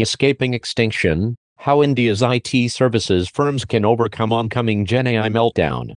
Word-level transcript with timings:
Escaping 0.00 0.54
Extinction 0.54 1.36
How 1.58 1.82
India's 1.82 2.22
IT 2.22 2.70
Services 2.70 3.28
Firms 3.28 3.64
Can 3.64 3.84
Overcome 3.84 4.32
Oncoming 4.32 4.86
Gen 4.86 5.06
AI 5.06 5.28
Meltdown. 5.28 5.92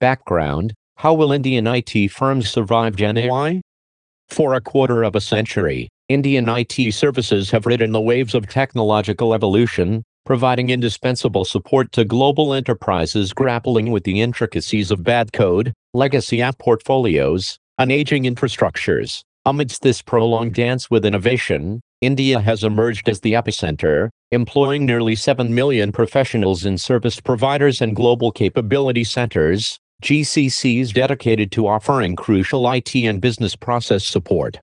Background 0.00 0.74
How 0.96 1.14
will 1.14 1.30
Indian 1.30 1.68
IT 1.68 2.10
firms 2.10 2.50
survive 2.50 2.96
Gen 2.96 3.18
AI? 3.18 3.60
For 4.28 4.54
a 4.54 4.60
quarter 4.60 5.04
of 5.04 5.14
a 5.14 5.20
century, 5.20 5.88
Indian 6.08 6.48
IT 6.48 6.92
services 6.92 7.52
have 7.52 7.66
ridden 7.66 7.92
the 7.92 8.00
waves 8.00 8.34
of 8.34 8.48
technological 8.48 9.32
evolution, 9.32 10.02
providing 10.24 10.70
indispensable 10.70 11.44
support 11.44 11.92
to 11.92 12.04
global 12.04 12.54
enterprises 12.54 13.32
grappling 13.32 13.90
with 13.90 14.04
the 14.04 14.20
intricacies 14.20 14.90
of 14.90 15.02
bad 15.02 15.32
code, 15.32 15.72
legacy 15.94 16.40
app 16.40 16.58
portfolios, 16.58 17.58
and 17.78 17.90
aging 17.90 18.24
infrastructures. 18.24 19.22
Amidst 19.44 19.82
this 19.82 20.02
prolonged 20.02 20.54
dance 20.54 20.88
with 20.90 21.04
innovation, 21.04 21.80
India 22.00 22.40
has 22.40 22.62
emerged 22.62 23.08
as 23.08 23.20
the 23.20 23.32
epicenter, 23.32 24.08
employing 24.30 24.86
nearly 24.86 25.14
7 25.14 25.54
million 25.54 25.90
professionals 25.90 26.64
in 26.64 26.78
service 26.78 27.20
providers 27.20 27.80
and 27.80 27.96
global 27.96 28.30
capability 28.30 29.04
centers, 29.04 29.78
GCCs 30.02 30.92
dedicated 30.92 31.52
to 31.52 31.66
offering 31.66 32.16
crucial 32.16 32.70
IT 32.70 32.94
and 32.94 33.20
business 33.20 33.54
process 33.54 34.04
support. 34.04 34.58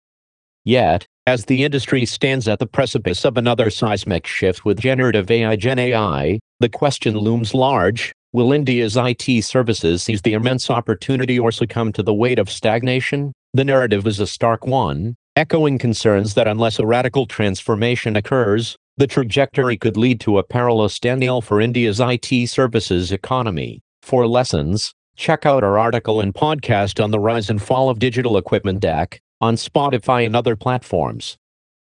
Yet, 0.65 1.07
as 1.29 1.45
the 1.45 1.63
industry 1.63 2.05
stands 2.07 2.47
at 2.47 2.57
the 2.57 2.65
precipice 2.65 3.23
of 3.23 3.37
another 3.37 3.69
seismic 3.69 4.25
shift 4.25 4.65
with 4.65 4.79
generative 4.79 5.29
AI 5.29 5.55
Gen 5.55 5.77
AI, 5.77 6.39
the 6.59 6.67
question 6.67 7.15
looms 7.15 7.53
large, 7.53 8.11
will 8.33 8.51
India's 8.51 8.97
IT 8.97 9.43
services 9.43 10.01
seize 10.01 10.23
the 10.23 10.33
immense 10.33 10.71
opportunity 10.71 11.37
or 11.37 11.51
succumb 11.51 11.93
to 11.93 12.01
the 12.01 12.15
weight 12.15 12.39
of 12.39 12.49
stagnation? 12.49 13.31
The 13.53 13.63
narrative 13.63 14.07
is 14.07 14.19
a 14.19 14.25
stark 14.25 14.65
one, 14.65 15.13
echoing 15.35 15.77
concerns 15.77 16.33
that 16.33 16.47
unless 16.47 16.79
a 16.79 16.87
radical 16.87 17.27
transformation 17.27 18.15
occurs, 18.15 18.75
the 18.97 19.05
trajectory 19.05 19.77
could 19.77 19.97
lead 19.97 20.19
to 20.21 20.39
a 20.39 20.43
perilous 20.43 20.95
standstill 20.95 21.41
for 21.41 21.61
India's 21.61 21.99
IT 21.99 22.49
services 22.49 23.11
economy. 23.11 23.81
For 24.01 24.25
lessons, 24.25 24.95
Check 25.15 25.45
out 25.45 25.65
our 25.65 25.77
article 25.77 26.21
and 26.21 26.33
podcast 26.33 27.03
on 27.03 27.11
the 27.11 27.19
rise 27.19 27.49
and 27.49 27.61
fall 27.61 27.89
of 27.89 27.99
digital 27.99 28.37
equipment 28.37 28.81
DEC 28.81 29.19
on 29.41 29.55
Spotify 29.55 30.25
and 30.25 30.35
other 30.35 30.55
platforms. 30.55 31.37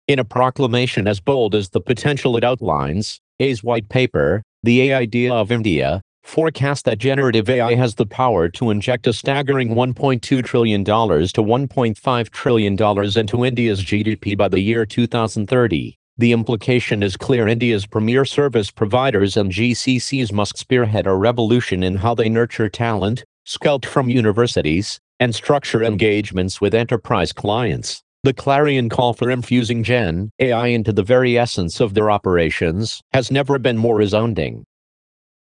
In 0.07 0.19
a 0.19 0.25
proclamation 0.25 1.07
as 1.07 1.19
bold 1.19 1.55
as 1.55 1.69
the 1.69 1.81
potential 1.81 2.37
it 2.37 2.43
outlines, 2.43 3.19
EY's 3.39 3.63
white 3.63 3.89
paper, 3.89 4.43
The 4.63 4.81
AI 4.83 4.99
Idea 4.99 5.33
of 5.33 5.51
India, 5.51 6.01
forecasts 6.23 6.83
that 6.83 6.97
generative 6.97 7.49
AI 7.49 7.75
has 7.75 7.95
the 7.95 8.05
power 8.05 8.49
to 8.49 8.69
inject 8.69 9.07
a 9.07 9.13
staggering 9.13 9.69
$1.2 9.69 10.43
trillion 10.43 10.83
to 10.83 10.91
$1.5 10.91 12.29
trillion 12.29 12.73
into 12.73 13.45
India's 13.45 13.83
GDP 13.83 14.37
by 14.37 14.47
the 14.47 14.59
year 14.59 14.85
2030. 14.85 15.97
The 16.17 16.31
implication 16.31 17.01
is 17.01 17.17
clear 17.17 17.47
India's 17.47 17.87
premier 17.87 18.23
service 18.23 18.69
providers 18.71 19.35
and 19.35 19.51
GCCs 19.51 20.31
must 20.31 20.57
spearhead 20.57 21.07
a 21.07 21.13
revolution 21.13 21.81
in 21.83 21.95
how 21.95 22.13
they 22.13 22.29
nurture 22.29 22.69
talent, 22.69 23.23
scout 23.45 23.85
from 23.85 24.09
universities, 24.09 24.99
and 25.23 25.33
structure 25.33 25.81
engagements 25.81 26.59
with 26.59 26.73
enterprise 26.73 27.31
clients. 27.31 28.03
The 28.23 28.33
clarion 28.33 28.89
call 28.89 29.13
for 29.13 29.31
infusing 29.31 29.81
Gen 29.81 30.31
AI 30.37 30.67
into 30.67 30.91
the 30.91 31.01
very 31.01 31.37
essence 31.37 31.79
of 31.79 31.93
their 31.93 32.11
operations 32.11 33.01
has 33.13 33.31
never 33.31 33.57
been 33.57 33.77
more 33.77 33.95
resounding. 33.95 34.65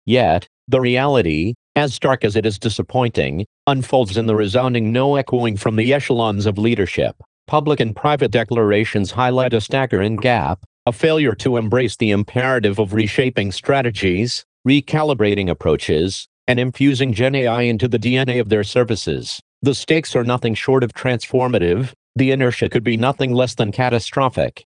Yet, 0.05 0.49
the 0.67 0.81
reality, 0.81 1.55
as 1.77 1.95
stark 1.95 2.25
as 2.25 2.35
it 2.35 2.45
is 2.45 2.59
disappointing, 2.59 3.47
unfolds 3.69 4.17
in 4.17 4.27
the 4.27 4.35
resounding 4.35 4.91
no 4.91 5.15
echoing 5.15 5.57
from 5.57 5.77
the 5.77 5.95
echelons 5.95 6.45
of 6.47 6.59
leadership. 6.59 7.15
Public 7.47 7.79
and 7.79 7.95
private 7.95 8.33
declarations 8.33 9.13
highlight 9.13 9.55
a 9.55 9.61
staggering 9.61 10.17
gap, 10.17 10.59
a 10.87 10.93
failure 10.93 11.37
to 11.37 11.57
embrace 11.57 11.97
the 11.97 12.11
imperative 12.11 12.81
of 12.81 12.95
reshaping 12.95 13.53
strategies, 13.53 14.45
recalibrating 14.67 15.49
approaches, 15.49 16.27
and 16.49 16.59
infusing 16.59 17.13
Gen 17.13 17.37
AI 17.37 17.63
into 17.63 17.87
the 17.87 17.99
DNA 18.01 18.41
of 18.41 18.49
their 18.49 18.65
services. 18.65 19.41
The 19.61 19.75
stakes 19.75 20.15
are 20.15 20.23
nothing 20.23 20.55
short 20.55 20.85
of 20.85 20.93
transformative, 20.93 21.93
the 22.15 22.31
inertia 22.31 22.69
could 22.69 22.85
be 22.85 22.97
nothing 22.97 23.33
less 23.33 23.57
than 23.57 23.73
catastrophic. 23.73 24.65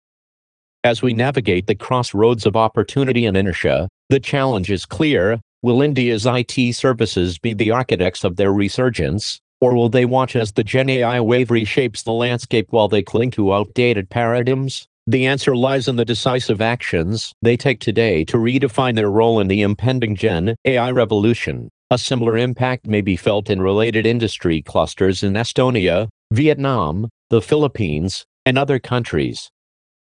As 0.83 1.01
we 1.01 1.15
navigate 1.15 1.69
the 1.69 1.77
crossroads 1.77 2.45
of 2.45 2.57
opportunity 2.57 3.25
and 3.25 3.37
inertia, 3.37 3.89
the 4.09 4.19
challenge 4.19 4.69
is 4.69 4.87
clear 4.87 5.41
will 5.63 5.81
India's 5.81 6.27
IT 6.27 6.75
services 6.75 7.39
be 7.39 7.55
the 7.55 7.71
architects 7.71 8.25
of 8.25 8.35
their 8.35 8.53
resurgence, 8.53 9.41
or 9.61 9.75
will 9.75 9.91
they 9.91 10.07
watch 10.07 10.35
as 10.35 10.53
the 10.53 10.65
Gen 10.65 10.89
AI 10.89 11.21
wave 11.21 11.49
reshapes 11.49 12.03
the 12.03 12.13
landscape 12.13 12.67
while 12.71 12.89
they 12.89 13.03
cling 13.03 13.31
to 13.33 13.53
outdated 13.53 14.11
paradigms? 14.11 14.89
The 15.07 15.27
answer 15.27 15.55
lies 15.55 15.87
in 15.87 15.97
the 15.97 16.05
decisive 16.05 16.61
actions 16.61 17.33
they 17.43 17.57
take 17.57 17.79
today 17.79 18.25
to 18.25 18.39
redefine 18.39 18.97
their 18.97 19.11
role 19.11 19.39
in 19.39 19.47
the 19.47 19.63
impending 19.63 20.17
Gen 20.17 20.57
AI 20.65 20.91
revolution. 20.91 21.69
A 21.93 21.99
similar 21.99 22.39
impact 22.39 22.87
may 22.87 23.01
be 23.01 23.17
felt 23.17 23.51
in 23.51 23.61
related 23.61 24.07
industry 24.07 24.63
clusters 24.63 25.25
in 25.25 25.33
Estonia, 25.33 26.09
Vietnam, 26.31 27.09
the 27.31 27.43
Philippines, 27.43 28.25
and 28.47 28.57
other 28.57 28.79
countries. 28.79 29.51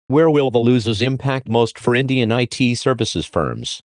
Where 0.06 0.30
will 0.30 0.52
the 0.52 0.60
losses 0.60 1.02
impact 1.02 1.48
most 1.48 1.80
for 1.80 1.96
Indian 1.96 2.30
IT 2.30 2.78
services 2.78 3.26
firms? 3.26 3.80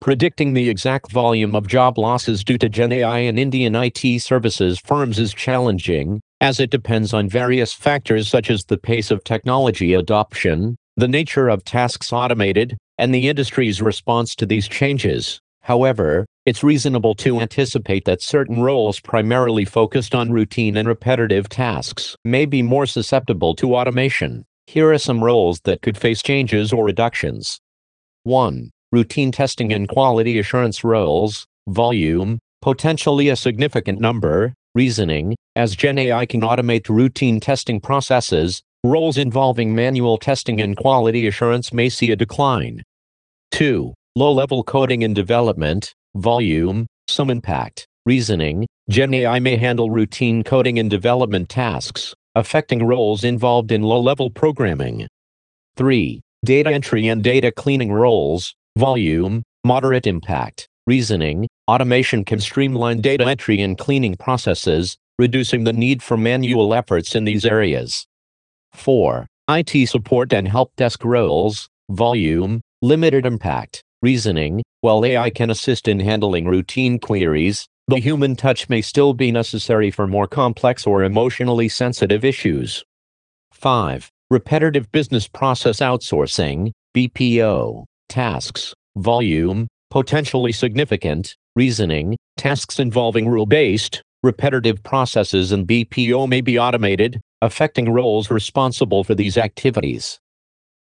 Predicting 0.00 0.52
the 0.52 0.70
exact 0.70 1.10
volume 1.10 1.56
of 1.56 1.66
job 1.66 1.98
losses 1.98 2.44
due 2.44 2.58
to 2.58 2.68
Gen 2.68 2.92
AI 2.92 3.18
in 3.18 3.36
Indian 3.36 3.74
IT 3.74 4.20
services 4.22 4.78
firms 4.78 5.18
is 5.18 5.34
challenging, 5.34 6.20
as 6.40 6.60
it 6.60 6.70
depends 6.70 7.12
on 7.12 7.28
various 7.28 7.72
factors 7.72 8.28
such 8.28 8.48
as 8.48 8.64
the 8.64 8.78
pace 8.78 9.10
of 9.10 9.24
technology 9.24 9.94
adoption, 9.94 10.76
the 10.96 11.08
nature 11.08 11.48
of 11.48 11.64
tasks 11.64 12.12
automated, 12.12 12.76
and 12.96 13.12
the 13.12 13.28
industry's 13.28 13.82
response 13.82 14.36
to 14.36 14.46
these 14.46 14.68
changes. 14.68 15.40
However, 15.62 16.26
it's 16.46 16.62
reasonable 16.62 17.14
to 17.14 17.40
anticipate 17.40 18.04
that 18.04 18.20
certain 18.20 18.60
roles 18.60 19.00
primarily 19.00 19.64
focused 19.64 20.14
on 20.14 20.30
routine 20.30 20.76
and 20.76 20.86
repetitive 20.86 21.48
tasks 21.48 22.16
may 22.24 22.44
be 22.44 22.62
more 22.62 22.86
susceptible 22.86 23.54
to 23.54 23.74
automation. 23.74 24.44
Here 24.66 24.92
are 24.92 24.98
some 24.98 25.24
roles 25.24 25.60
that 25.60 25.82
could 25.82 25.96
face 25.96 26.22
changes 26.22 26.72
or 26.72 26.84
reductions. 26.84 27.60
1 28.24 28.70
routine 28.92 29.32
testing 29.32 29.72
and 29.72 29.88
quality 29.88 30.38
assurance 30.38 30.84
roles, 30.84 31.48
volume, 31.68 32.38
potentially 32.62 33.28
a 33.28 33.34
significant 33.34 34.00
number, 34.00 34.54
reasoning, 34.76 35.34
as 35.56 35.74
Gen 35.74 35.98
AI 35.98 36.24
can 36.26 36.42
automate 36.42 36.88
routine 36.88 37.40
testing 37.40 37.80
processes, 37.80 38.62
roles 38.84 39.18
involving 39.18 39.74
manual 39.74 40.16
testing 40.16 40.60
and 40.60 40.76
quality 40.76 41.26
assurance 41.26 41.72
may 41.72 41.88
see 41.88 42.12
a 42.12 42.16
decline. 42.16 42.82
2. 43.50 43.92
Low-level 44.14 44.62
coding 44.62 45.02
and 45.02 45.14
development, 45.14 45.92
volume, 46.16 46.86
some 47.08 47.30
impact, 47.30 47.86
reasoning, 48.06 48.66
Gen 48.90 49.14
AI 49.14 49.38
may 49.38 49.56
handle 49.56 49.90
routine 49.90 50.42
coding 50.42 50.78
and 50.78 50.90
development 50.90 51.48
tasks, 51.48 52.14
affecting 52.34 52.86
roles 52.86 53.24
involved 53.24 53.72
in 53.72 53.82
low-level 53.82 54.30
programming. 54.30 55.06
3. 55.76 56.20
Data 56.44 56.70
entry 56.70 57.08
and 57.08 57.22
data 57.22 57.50
cleaning 57.50 57.92
roles, 57.92 58.54
volume, 58.76 59.42
moderate 59.64 60.06
impact, 60.06 60.68
reasoning, 60.86 61.46
automation 61.68 62.24
can 62.24 62.40
streamline 62.40 63.00
data 63.00 63.24
entry 63.24 63.60
and 63.60 63.78
cleaning 63.78 64.16
processes, 64.16 64.96
reducing 65.18 65.64
the 65.64 65.72
need 65.72 66.02
for 66.02 66.16
manual 66.16 66.74
efforts 66.74 67.14
in 67.14 67.24
these 67.24 67.44
areas. 67.46 68.06
4. 68.72 69.26
IT 69.48 69.88
support 69.88 70.32
and 70.32 70.48
help 70.48 70.74
desk 70.76 71.04
roles, 71.04 71.68
volume, 71.90 72.60
limited 72.82 73.24
impact, 73.24 73.83
reasoning, 74.04 74.62
while 74.82 75.02
AI 75.02 75.30
can 75.30 75.48
assist 75.50 75.88
in 75.88 75.98
handling 75.98 76.44
routine 76.46 76.98
queries, 76.98 77.66
the 77.88 77.96
human 77.98 78.36
touch 78.36 78.68
may 78.68 78.82
still 78.82 79.14
be 79.14 79.32
necessary 79.32 79.90
for 79.90 80.06
more 80.06 80.26
complex 80.26 80.86
or 80.86 81.02
emotionally 81.02 81.70
sensitive 81.70 82.22
issues. 82.22 82.84
5. 83.52 84.10
Repetitive 84.30 84.92
business 84.92 85.26
process 85.26 85.80
outsourcing, 85.80 86.70
BPO 86.94 87.84
tasks, 88.10 88.74
volume, 88.96 89.66
potentially 89.90 90.52
significant, 90.52 91.34
reasoning, 91.56 92.14
tasks 92.36 92.78
involving 92.78 93.26
rule-based, 93.26 94.02
repetitive 94.22 94.82
processes 94.82 95.50
and 95.50 95.66
BPO 95.66 96.28
may 96.28 96.42
be 96.42 96.58
automated, 96.58 97.20
affecting 97.40 97.90
roles 97.90 98.30
responsible 98.30 99.02
for 99.02 99.14
these 99.14 99.38
activities. 99.38 100.18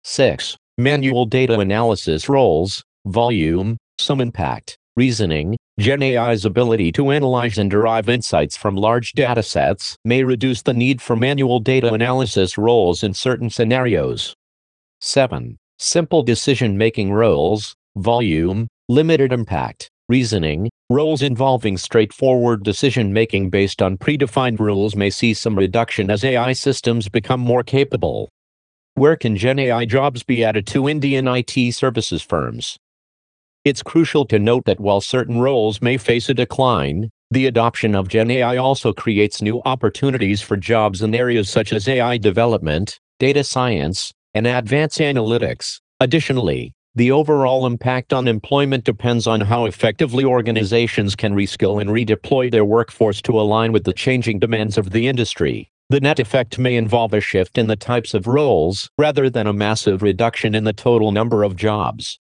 6. 0.03 0.57
Manual 0.79 1.27
data 1.27 1.61
analysis 1.61 2.29
roles, 2.29 2.83
volume, 3.07 3.77
some 3.99 4.21
impact, 4.21 4.77
reasoning, 4.97 5.57
GenAI's 5.81 6.45
ability 6.45 6.93
to 6.93 7.11
analyze 7.11 7.59
and 7.59 7.71
derive 7.71 8.09
insights 8.09 8.57
from 8.57 8.77
large 8.77 9.13
datasets 9.15 9.97
may 10.05 10.23
reduce 10.23 10.63
the 10.63 10.75
need 10.75 11.01
for 11.01 11.17
manual 11.17 11.61
data 11.61 11.93
analysis 11.93 12.59
roles 12.59 13.03
in 13.03 13.15
certain 13.15 13.49
scenarios. 13.49 14.35
7. 15.01 15.57
Simple 15.79 16.23
decision-making 16.23 17.11
roles, 17.13 17.75
volume, 17.97 18.69
limited 18.89 19.33
impact, 19.33 19.89
reasoning, 20.09 20.69
roles 20.91 21.23
involving 21.23 21.77
straightforward 21.79 22.63
decision-making 22.63 23.49
based 23.51 23.81
on 23.81 23.97
predefined 23.97 24.61
rules 24.61 24.95
may 24.95 25.11
see 25.11 25.33
some 25.33 25.57
reduction 25.57 26.11
as 26.11 26.23
AI 26.23 26.53
systems 26.53 27.09
become 27.09 27.41
more 27.41 27.63
capable. 27.63 28.29
Where 28.95 29.17
can 29.17 29.37
GenAI 29.37 29.89
jobs 29.89 30.23
be 30.23 30.45
added 30.45 30.67
to 30.69 30.89
Indian 30.89 31.27
IT 31.27 31.73
services 31.75 32.23
firms? 32.23 32.77
It's 33.65 33.83
crucial 33.83 34.25
to 34.27 34.41
note 34.41 34.65
that 34.65 34.81
while 34.81 35.01
certain 35.01 35.39
roles 35.39 35.81
may 35.81 35.97
face 35.97 36.29
a 36.29 36.35
decline, 36.35 37.11
the 37.31 37.47
adoption 37.47 37.95
of 37.95 38.09
GenAI 38.09 38.61
also 38.61 38.93
creates 38.93 39.41
new 39.41 39.63
opportunities 39.65 40.43
for 40.43 40.57
jobs 40.57 41.01
in 41.01 41.15
areas 41.15 41.49
such 41.49 41.73
as 41.73 41.87
AI 41.87 42.19
development, 42.19 42.99
data 43.21 43.45
science, 43.45 44.13
and 44.35 44.49
advanced 44.49 44.99
analytics. 44.99 45.79
Additionally, 46.01 46.73
the 46.97 47.13
overall 47.13 47.65
impact 47.65 48.13
on 48.13 48.27
employment 48.27 48.83
depends 48.83 49.29
on 49.29 49.41
how 49.41 49.67
effectively 49.67 50.25
organizations 50.25 51.15
can 51.15 51.33
reskill 51.33 51.81
and 51.81 51.91
redeploy 51.91 52.51
their 52.51 52.65
workforce 52.65 53.23
to 53.23 53.41
align 53.41 53.71
with 53.71 53.85
the 53.85 53.93
changing 53.93 54.41
demands 54.41 54.77
of 54.77 54.91
the 54.91 55.07
industry. 55.07 55.71
The 55.89 56.01
net 56.01 56.19
effect 56.19 56.59
may 56.59 56.75
involve 56.75 57.15
a 57.15 57.21
shift 57.21 57.59
in 57.59 57.69
the 57.69 57.77
types 57.77 58.13
of 58.13 58.27
roles 58.27 58.91
rather 58.99 59.31
than 59.31 59.47
a 59.47 59.53
massive 59.53 60.03
reduction 60.03 60.57
in 60.57 60.65
the 60.65 60.73
total 60.73 61.13
number 61.13 61.45
of 61.45 61.55
jobs. 61.55 62.19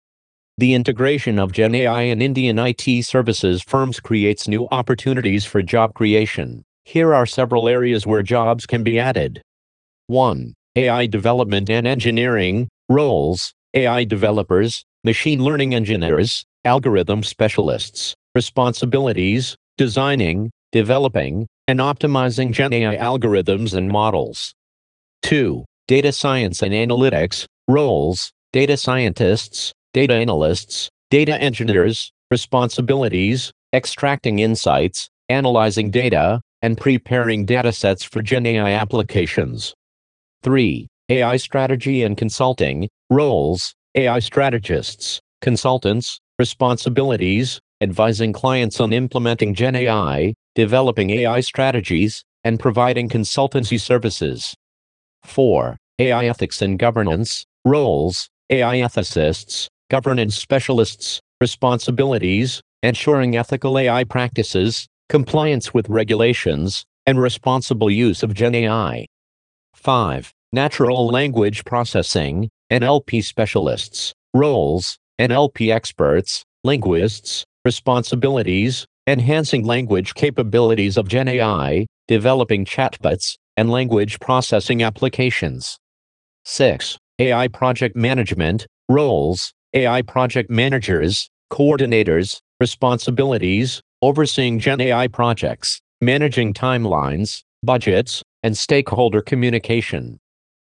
The 0.58 0.72
integration 0.72 1.38
of 1.38 1.52
GenAI 1.52 2.10
and 2.10 2.22
Indian 2.22 2.58
IT 2.58 3.04
services 3.04 3.62
firms 3.62 4.00
creates 4.00 4.48
new 4.48 4.66
opportunities 4.70 5.44
for 5.44 5.60
job 5.60 5.92
creation. 5.92 6.64
Here 6.86 7.14
are 7.14 7.26
several 7.26 7.68
areas 7.68 8.06
where 8.06 8.22
jobs 8.22 8.64
can 8.64 8.82
be 8.82 8.98
added. 8.98 9.42
1. 10.06 10.54
AI 10.76 11.06
development 11.08 11.68
and 11.68 11.86
engineering 11.86 12.68
roles, 12.88 13.52
AI 13.74 14.04
developers, 14.04 14.82
machine 15.04 15.44
learning 15.44 15.74
engineers, 15.74 16.42
algorithm 16.64 17.22
specialists, 17.22 18.14
responsibilities, 18.34 19.56
designing, 19.76 20.50
developing, 20.72 21.46
and 21.68 21.80
optimizing 21.80 22.50
GenAI 22.50 22.98
algorithms 22.98 23.74
and 23.74 23.90
models. 23.90 24.54
2. 25.20 25.66
Data 25.86 26.12
science 26.12 26.62
and 26.62 26.72
analytics 26.72 27.44
roles, 27.68 28.32
data 28.54 28.78
scientists, 28.78 29.74
data 29.96 30.12
analysts, 30.12 30.90
data 31.08 31.40
engineers, 31.40 32.12
responsibilities, 32.30 33.50
extracting 33.72 34.40
insights, 34.40 35.08
analyzing 35.30 35.90
data, 35.90 36.38
and 36.60 36.76
preparing 36.76 37.46
datasets 37.46 38.04
for 38.04 38.22
GenAI 38.22 38.78
applications. 38.78 39.72
3. 40.42 40.86
AI 41.08 41.38
strategy 41.38 42.02
and 42.02 42.14
consulting, 42.14 42.90
roles, 43.08 43.74
AI 43.94 44.18
strategists, 44.18 45.18
consultants, 45.40 46.20
responsibilities, 46.38 47.58
advising 47.80 48.34
clients 48.34 48.80
on 48.80 48.92
implementing 48.92 49.54
GenAI, 49.54 50.34
developing 50.54 51.08
AI 51.08 51.40
strategies, 51.40 52.22
and 52.44 52.60
providing 52.60 53.08
consultancy 53.08 53.80
services. 53.80 54.54
4. 55.24 55.78
AI 56.00 56.26
ethics 56.26 56.60
and 56.60 56.78
governance, 56.78 57.46
roles, 57.64 58.28
AI 58.50 58.76
ethicists, 58.76 59.68
governance 59.90 60.36
specialists, 60.36 61.20
responsibilities, 61.40 62.60
ensuring 62.82 63.36
ethical 63.36 63.78
AI 63.78 64.04
practices, 64.04 64.86
compliance 65.08 65.72
with 65.72 65.88
regulations, 65.88 66.84
and 67.06 67.20
responsible 67.20 67.90
use 67.90 68.22
of 68.22 68.34
GenAI. 68.34 69.04
5. 69.74 70.32
Natural 70.52 71.06
language 71.06 71.64
processing, 71.64 72.48
NLP 72.72 73.22
specialists, 73.22 74.12
roles, 74.34 74.98
NLP 75.20 75.72
experts, 75.72 76.42
linguists, 76.64 77.44
responsibilities, 77.64 78.86
enhancing 79.06 79.64
language 79.64 80.14
capabilities 80.14 80.96
of 80.96 81.06
GenAI, 81.08 81.86
developing 82.08 82.64
chatbots, 82.64 83.36
and 83.56 83.70
language 83.70 84.18
processing 84.20 84.82
applications. 84.82 85.78
6. 86.44 86.98
AI 87.18 87.48
project 87.48 87.96
management, 87.96 88.66
roles, 88.88 89.52
AI 89.76 90.00
project 90.00 90.48
managers, 90.48 91.28
coordinators, 91.52 92.40
responsibilities, 92.60 93.82
overseeing 94.00 94.58
Gen 94.58 94.80
AI 94.80 95.06
projects, 95.06 95.82
managing 96.00 96.54
timelines, 96.54 97.42
budgets, 97.62 98.22
and 98.42 98.56
stakeholder 98.56 99.20
communication. 99.20 100.18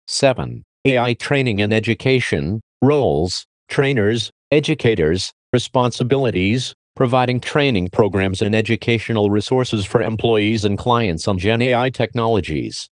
7. 0.08 0.64
AI 0.84 1.14
training 1.14 1.62
and 1.62 1.72
education, 1.72 2.60
roles, 2.82 3.46
trainers, 3.68 4.32
educators, 4.50 5.30
responsibilities, 5.52 6.74
providing 6.96 7.38
training 7.38 7.90
programs 7.92 8.42
and 8.42 8.52
educational 8.52 9.30
resources 9.30 9.86
for 9.86 10.02
employees 10.02 10.64
and 10.64 10.76
clients 10.76 11.28
on 11.28 11.38
Gen 11.38 11.62
AI 11.62 11.88
technologies. 11.90 12.88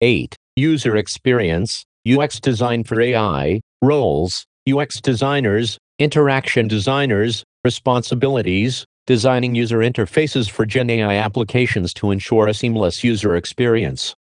8. 0.00 0.34
User 0.56 0.96
experience, 0.96 1.84
UX 2.08 2.40
design 2.40 2.82
for 2.82 2.98
AI, 2.98 3.60
roles, 3.82 4.46
UX 4.66 5.00
designers, 5.00 5.78
interaction 5.98 6.66
designers, 6.66 7.44
responsibilities, 7.64 8.86
designing 9.06 9.54
user 9.54 9.78
interfaces 9.78 10.50
for 10.50 10.64
GenAI 10.64 11.22
applications 11.22 11.92
to 11.94 12.10
ensure 12.10 12.46
a 12.46 12.54
seamless 12.54 13.04
user 13.04 13.36
experience. 13.36 14.14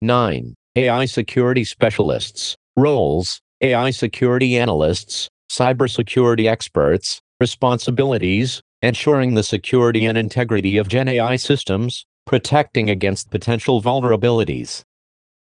9. 0.00 0.54
AI 0.76 1.04
security 1.04 1.64
specialists, 1.64 2.56
roles, 2.76 3.40
AI 3.60 3.90
security 3.90 4.56
analysts, 4.56 5.28
cybersecurity 5.52 6.48
experts, 6.48 7.20
responsibilities, 7.38 8.62
ensuring 8.80 9.34
the 9.34 9.42
security 9.42 10.06
and 10.06 10.16
integrity 10.16 10.78
of 10.78 10.88
GenAI 10.88 11.38
systems, 11.38 12.06
protecting 12.26 12.88
against 12.88 13.30
potential 13.30 13.82
vulnerabilities. 13.82 14.82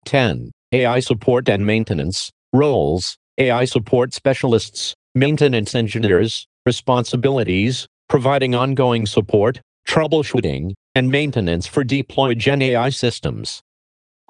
10. 0.04 0.50
AI 0.72 1.00
support 1.00 1.48
and 1.48 1.64
maintenance, 1.64 2.30
roles, 2.52 3.16
AI 3.38 3.66
support 3.66 4.14
specialists, 4.14 4.94
maintenance 5.14 5.74
engineers, 5.74 6.46
responsibilities, 6.64 7.86
providing 8.08 8.54
ongoing 8.54 9.04
support, 9.04 9.60
troubleshooting, 9.86 10.72
and 10.94 11.10
maintenance 11.10 11.66
for 11.66 11.84
deployed 11.84 12.38
Gen 12.38 12.62
AI 12.62 12.88
systems. 12.88 13.60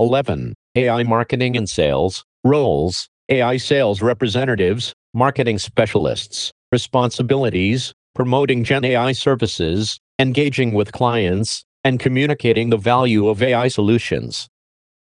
11. 0.00 0.54
AI 0.75 1.04
marketing 1.04 1.56
and 1.56 1.68
sales, 1.68 2.25
roles, 2.42 3.08
AI 3.28 3.56
sales 3.58 4.02
representatives, 4.02 4.92
marketing 5.14 5.58
specialists, 5.58 6.50
responsibilities, 6.72 7.92
promoting 8.16 8.64
Gen 8.64 8.84
AI 8.84 9.12
services, 9.12 10.00
engaging 10.18 10.72
with 10.75 10.90
clients, 10.90 11.64
and 11.84 12.00
communicating 12.00 12.70
the 12.70 12.76
value 12.76 13.28
of 13.28 13.40
AI 13.40 13.68
solutions. 13.68 14.48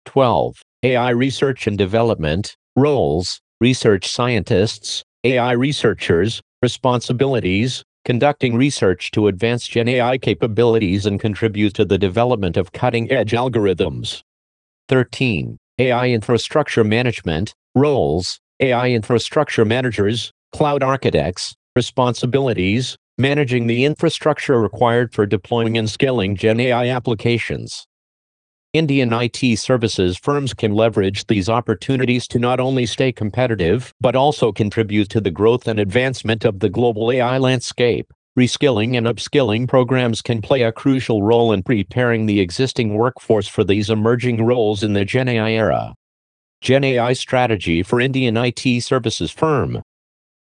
12. 0.03 0.61
AI 0.83 1.09
research 1.11 1.65
and 1.65 1.77
development, 1.77 2.57
roles, 2.75 3.39
research 3.61 4.11
scientists, 4.11 5.03
AI 5.23 5.51
researchers, 5.53 6.41
responsibilities, 6.61 7.83
conducting 8.03 8.55
research 8.55 9.11
to 9.11 9.27
advance 9.27 9.67
Gen 9.67 9.87
AI 9.87 10.17
capabilities 10.17 11.05
and 11.05 11.19
contribute 11.19 11.73
to 11.73 11.85
the 11.85 11.97
development 11.97 12.57
of 12.57 12.71
cutting-edge 12.71 13.31
algorithms. 13.31 14.21
13. 14.89 15.57
AI 15.79 16.09
infrastructure 16.09 16.83
management, 16.83 17.53
roles, 17.73 18.39
AI 18.59 18.89
infrastructure 18.89 19.65
managers, 19.65 20.31
cloud 20.53 20.83
architects, 20.83 21.55
responsibilities, 21.75 22.95
managing 23.17 23.67
the 23.67 23.85
infrastructure 23.85 24.59
required 24.61 25.13
for 25.13 25.25
deploying 25.25 25.77
and 25.77 25.89
scaling 25.89 26.35
Gen 26.35 26.59
AI 26.59 26.89
applications. 26.89 27.87
Indian 28.75 29.13
IT 29.13 29.57
services 29.57 30.17
firms 30.17 30.53
can 30.53 30.73
leverage 30.73 31.27
these 31.27 31.47
opportunities 31.47 32.27
to 32.27 32.39
not 32.39 32.59
only 32.59 32.85
stay 32.85 33.09
competitive, 33.09 33.93
but 34.01 34.17
also 34.17 34.51
contribute 34.51 35.07
to 35.07 35.21
the 35.21 35.31
growth 35.31 35.65
and 35.65 35.79
advancement 35.79 36.43
of 36.43 36.59
the 36.59 36.67
global 36.67 37.09
AI 37.09 37.37
landscape. 37.37 38.11
Reskilling 38.37 38.97
and 38.97 39.07
upskilling 39.07 39.65
programs 39.65 40.21
can 40.21 40.41
play 40.41 40.63
a 40.63 40.73
crucial 40.73 41.23
role 41.23 41.53
in 41.53 41.63
preparing 41.63 42.25
the 42.25 42.41
existing 42.41 42.95
workforce 42.95 43.47
for 43.47 43.63
these 43.63 43.89
emerging 43.89 44.45
roles 44.45 44.83
in 44.83 44.91
the 44.91 45.05
GenAI 45.05 45.51
era. 45.51 45.93
GenAI 46.61 47.15
strategy 47.15 47.81
for 47.81 48.01
Indian 48.01 48.35
IT 48.35 48.83
services 48.83 49.31
firm. 49.31 49.81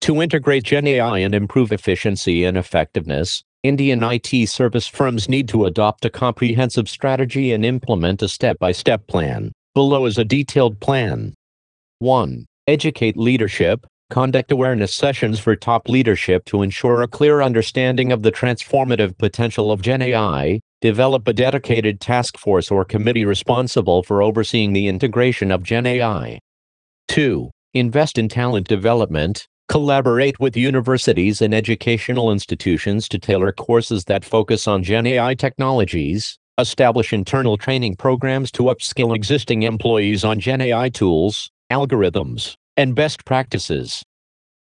To 0.01 0.21
integrate 0.21 0.65
GenAI 0.65 1.25
and 1.25 1.33
improve 1.33 1.71
efficiency 1.71 2.43
and 2.43 2.57
effectiveness, 2.57 3.45
Indian 3.67 4.01
IT 4.05 4.49
service 4.49 4.87
firms 4.87 5.29
need 5.29 5.49
to 5.49 5.65
adopt 5.65 6.05
a 6.05 6.11
comprehensive 6.11 6.89
strategy 6.89 7.53
and 7.53 7.65
implement 7.65 8.23
a 8.23 8.29
step 8.29 8.61
by 8.61 8.71
step 8.71 9.09
plan. 9.09 9.51
Below 9.75 10.07
is 10.07 10.19
a 10.19 10.25
detailed 10.25 10.79
plan. 10.79 11.35
1. 11.99 12.47
Educate 12.69 13.17
leadership. 13.17 13.85
Conduct 14.09 14.53
awareness 14.53 14.95
sessions 14.95 15.41
for 15.41 15.57
top 15.57 15.89
leadership 15.89 16.45
to 16.45 16.63
ensure 16.63 17.03
a 17.03 17.09
clear 17.09 17.43
understanding 17.43 18.13
of 18.13 18.23
the 18.23 18.31
transformative 18.31 19.19
potential 19.19 19.73
of 19.73 19.83
GenAI. 19.83 20.61
Develop 20.81 21.27
a 21.27 21.33
dedicated 21.33 22.01
task 22.01 22.39
force 22.39 22.71
or 22.71 22.85
committee 22.85 23.25
responsible 23.25 24.05
for 24.05 24.23
overseeing 24.23 24.75
the 24.75 24.87
integration 24.87 25.51
of 25.51 25.65
GenAI. 25.65 26.39
2. 27.09 27.51
Invest 27.75 28.17
in 28.17 28.29
talent 28.29 28.69
development. 28.69 29.49
Collaborate 29.69 30.39
with 30.39 30.57
universities 30.57 31.43
and 31.43 31.53
educational 31.53 32.31
institutions 32.31 33.09
to 33.09 33.19
tailor 33.19 33.51
courses 33.51 34.05
that 34.05 34.25
focus 34.25 34.69
on 34.69 34.85
GenAI 34.85 35.37
technologies. 35.37 36.39
Establish 36.57 37.13
internal 37.13 37.57
training 37.57 37.97
programs 37.97 38.53
to 38.53 38.65
upskill 38.65 39.15
existing 39.15 39.65
employees 39.65 40.25
on 40.25 40.39
GenAI 40.41 40.95
tools, 40.95 41.51
algorithms, 41.71 42.55
and 42.77 42.95
best 42.95 43.25
practices. 43.25 44.05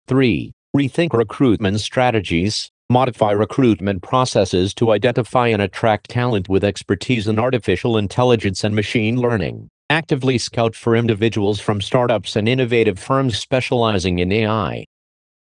3. 0.08 0.51
Rethink 0.77 1.13
recruitment 1.13 1.79
strategies. 1.79 2.70
Modify 2.91 3.31
recruitment 3.31 4.03
processes 4.03 4.72
to 4.75 4.91
identify 4.91 5.48
and 5.48 5.63
attract 5.63 6.12
talent 6.12 6.48
with 6.48 6.63
expertise 6.63 7.27
in 7.27 7.39
artificial 7.39 7.98
intelligence 7.98 8.63
and 8.63 8.75
machine 8.75 9.17
learning. 9.17 9.67
Actively 9.89 10.38
scout 10.38 10.75
for 10.75 10.96
individuals 10.96 11.60
from 11.60 11.81
startups 11.81 12.36
and 12.36 12.48
innovative 12.48 13.00
firms 13.00 13.38
specializing 13.38 14.20
in 14.20 14.31
AI. 14.31 14.86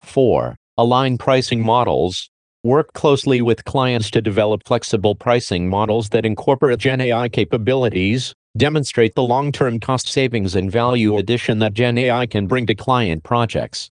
4. 0.02 0.56
Align 0.76 1.18
pricing 1.18 1.64
models. 1.64 2.30
Work 2.62 2.92
closely 2.92 3.40
with 3.40 3.64
clients 3.64 4.10
to 4.10 4.20
develop 4.20 4.62
flexible 4.66 5.14
pricing 5.14 5.68
models 5.68 6.10
that 6.10 6.26
incorporate 6.26 6.78
GenAI 6.78 7.32
capabilities, 7.32 8.34
demonstrate 8.56 9.14
the 9.14 9.22
long-term 9.22 9.80
cost 9.80 10.08
savings 10.08 10.54
and 10.54 10.70
value 10.70 11.16
addition 11.16 11.58
that 11.60 11.74
GenAI 11.74 12.28
can 12.30 12.46
bring 12.46 12.66
to 12.66 12.74
client 12.74 13.22
projects. 13.24 13.90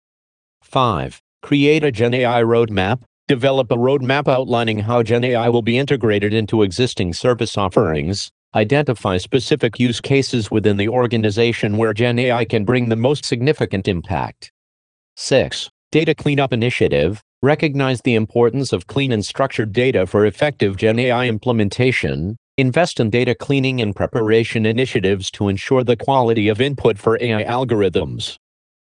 5. 0.62 1.22
Create 1.42 1.84
a 1.84 1.92
GenAI 1.92 2.44
roadmap. 2.44 3.02
Develop 3.28 3.72
a 3.72 3.76
roadmap 3.76 4.28
outlining 4.28 4.80
how 4.80 5.02
GenAI 5.04 5.52
will 5.52 5.62
be 5.62 5.78
integrated 5.78 6.34
into 6.34 6.62
existing 6.62 7.14
service 7.14 7.58
offerings, 7.58 8.32
Identify 8.56 9.18
specific 9.18 9.82
use 9.82 10.00
cases 10.00 10.50
within 10.50 10.78
the 10.78 10.88
organization 10.88 11.76
where 11.76 11.94
GenAI 11.94 12.48
can 12.48 12.64
bring 12.64 12.88
the 12.88 12.96
most 12.96 13.26
significant 13.26 13.86
impact. 13.86 14.50
6. 15.18 15.70
Data 15.96 16.14
Cleanup 16.14 16.52
Initiative. 16.52 17.22
Recognize 17.42 18.02
the 18.02 18.16
importance 18.16 18.74
of 18.74 18.86
clean 18.86 19.14
and 19.14 19.26
structured 19.26 19.72
data 19.72 20.06
for 20.06 20.26
effective 20.26 20.76
GenAI 20.76 21.30
implementation. 21.30 22.36
Invest 22.58 23.00
in 23.00 23.10
data 23.10 23.34
cleaning 23.34 23.80
and 23.80 23.96
preparation 23.96 24.66
initiatives 24.66 25.32
to 25.32 25.48
ensure 25.48 25.86
the 25.86 25.96
quality 25.96 26.50
of 26.50 26.60
input 26.60 26.98
for 26.98 27.18
AI 27.22 27.46
algorithms. 27.46 28.36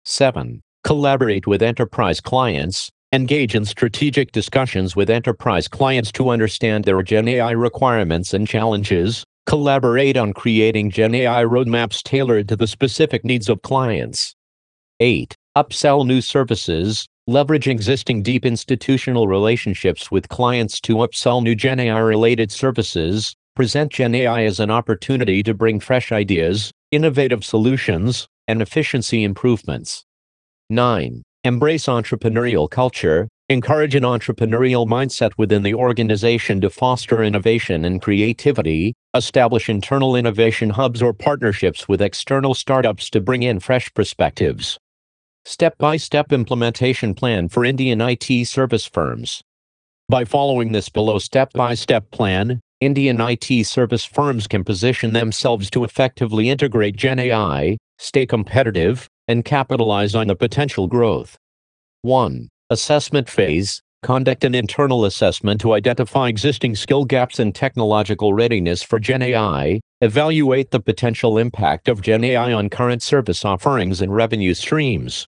7. 0.06 0.62
Collaborate 0.84 1.46
with 1.46 1.62
enterprise 1.62 2.18
clients. 2.18 2.88
Engage 3.12 3.54
in 3.54 3.66
strategic 3.66 4.32
discussions 4.32 4.96
with 4.96 5.10
enterprise 5.10 5.68
clients 5.68 6.10
to 6.12 6.30
understand 6.30 6.86
their 6.86 7.02
GenAI 7.02 7.60
requirements 7.60 8.32
and 8.32 8.48
challenges, 8.48 9.22
Collaborate 9.44 10.16
on 10.16 10.32
creating 10.32 10.92
GenAI 10.92 11.46
roadmaps 11.46 12.02
tailored 12.02 12.48
to 12.48 12.56
the 12.56 12.66
specific 12.66 13.22
needs 13.22 13.50
of 13.50 13.60
clients. 13.60 14.34
8. 14.98 15.36
Upsell 15.56 16.06
new 16.06 16.20
services. 16.20 17.08
Leverage 17.26 17.66
existing 17.66 18.22
deep 18.22 18.44
institutional 18.44 19.26
relationships 19.26 20.10
with 20.10 20.28
clients 20.28 20.82
to 20.82 20.96
upsell 20.96 21.42
new 21.42 21.56
GenAI 21.56 22.06
related 22.06 22.52
services. 22.52 23.34
Present 23.54 23.90
GenAI 23.90 24.46
as 24.46 24.60
an 24.60 24.70
opportunity 24.70 25.42
to 25.42 25.54
bring 25.54 25.80
fresh 25.80 26.12
ideas, 26.12 26.70
innovative 26.90 27.42
solutions, 27.42 28.28
and 28.46 28.60
efficiency 28.60 29.24
improvements. 29.24 30.04
9. 30.68 31.22
Embrace 31.44 31.86
entrepreneurial 31.86 32.68
culture. 32.68 33.26
Encourage 33.48 33.94
an 33.94 34.02
entrepreneurial 34.02 34.86
mindset 34.86 35.30
within 35.38 35.62
the 35.62 35.72
organization 35.72 36.60
to 36.60 36.68
foster 36.68 37.22
innovation 37.22 37.86
and 37.86 38.02
creativity, 38.02 38.92
establish 39.14 39.70
internal 39.70 40.16
innovation 40.16 40.68
hubs 40.68 41.00
or 41.00 41.14
partnerships 41.14 41.88
with 41.88 42.02
external 42.02 42.52
startups 42.52 43.08
to 43.08 43.22
bring 43.22 43.42
in 43.42 43.58
fresh 43.58 43.90
perspectives. 43.94 44.78
Step 45.48 45.78
by 45.78 45.96
step 45.96 46.32
implementation 46.32 47.14
plan 47.14 47.48
for 47.48 47.64
Indian 47.64 48.00
IT 48.00 48.48
service 48.48 48.84
firms. 48.84 49.44
By 50.08 50.24
following 50.24 50.72
this 50.72 50.88
below 50.88 51.20
step 51.20 51.52
by 51.52 51.74
step 51.74 52.10
plan, 52.10 52.60
Indian 52.80 53.20
IT 53.20 53.64
service 53.64 54.04
firms 54.04 54.48
can 54.48 54.64
position 54.64 55.12
themselves 55.12 55.70
to 55.70 55.84
effectively 55.84 56.50
integrate 56.50 56.96
GenAI, 56.96 57.76
stay 57.96 58.26
competitive, 58.26 59.08
and 59.28 59.44
capitalize 59.44 60.16
on 60.16 60.26
the 60.26 60.34
potential 60.34 60.88
growth. 60.88 61.38
1. 62.02 62.48
Assessment 62.70 63.28
phase 63.28 63.80
Conduct 64.02 64.42
an 64.42 64.54
internal 64.56 65.04
assessment 65.04 65.60
to 65.60 65.74
identify 65.74 66.28
existing 66.28 66.74
skill 66.74 67.04
gaps 67.04 67.38
and 67.38 67.54
technological 67.54 68.34
readiness 68.34 68.82
for 68.82 68.98
GenAI. 68.98 69.78
Evaluate 70.00 70.72
the 70.72 70.80
potential 70.80 71.38
impact 71.38 71.86
of 71.86 72.02
GenAI 72.02 72.54
on 72.54 72.68
current 72.68 73.00
service 73.00 73.44
offerings 73.44 74.00
and 74.00 74.12
revenue 74.12 74.52
streams. 74.52 75.24